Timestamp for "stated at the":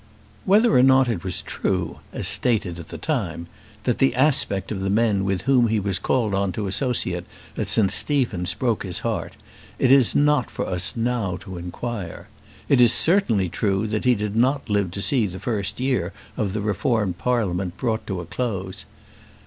2.27-2.97